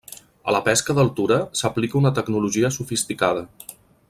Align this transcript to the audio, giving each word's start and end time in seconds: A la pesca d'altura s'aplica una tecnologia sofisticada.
A 0.45 0.55
la 0.55 0.61
pesca 0.67 0.95
d'altura 0.99 1.37
s'aplica 1.61 2.01
una 2.03 2.13
tecnologia 2.21 2.75
sofisticada. 2.79 3.49